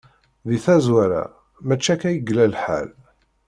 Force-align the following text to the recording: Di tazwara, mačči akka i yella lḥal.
Di 0.49 0.57
tazwara, 0.63 1.23
mačči 1.67 1.89
akka 1.93 2.09
i 2.11 2.17
yella 2.25 2.45
lḥal. 2.53 2.87